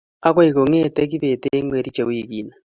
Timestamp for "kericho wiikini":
1.73-2.53